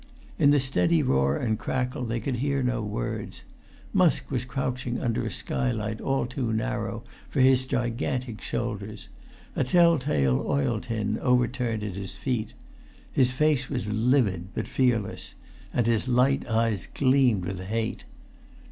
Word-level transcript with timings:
In 0.39 0.49
the 0.49 0.59
steady 0.59 1.03
roar 1.03 1.37
and 1.37 1.59
crackle 1.59 2.05
they 2.05 2.19
could 2.19 2.37
hear 2.37 2.63
no 2.63 2.81
words. 2.81 3.43
Musk 3.93 4.31
was 4.31 4.45
crouching 4.45 4.99
under 4.99 5.23
a 5.23 5.29
skylight 5.29 6.01
all 6.01 6.25
too 6.25 6.51
narrow 6.51 7.03
for 7.29 7.39
his 7.39 7.65
gigantic 7.65 8.41
shoulders, 8.41 9.09
a 9.55 9.63
tell 9.63 9.99
tale 9.99 10.43
oil 10.47 10.79
tin 10.79 11.19
overturned 11.19 11.83
at 11.83 11.93
his 11.93 12.15
feet. 12.15 12.55
His 13.11 13.31
face 13.31 13.69
was 13.69 13.91
livid, 13.93 14.47
but 14.55 14.67
fearless, 14.67 15.35
and 15.71 15.85
his 15.85 16.07
light 16.07 16.47
eyes 16.47 16.87
gleamed 16.91 17.45
with 17.45 17.59
hate. 17.59 18.05